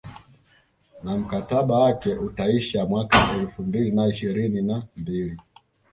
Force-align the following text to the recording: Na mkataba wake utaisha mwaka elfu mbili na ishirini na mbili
Na 1.03 1.17
mkataba 1.17 1.79
wake 1.79 2.13
utaisha 2.13 2.85
mwaka 2.85 3.31
elfu 3.37 3.63
mbili 3.63 3.91
na 3.91 4.07
ishirini 4.07 4.61
na 4.61 4.83
mbili 4.97 5.37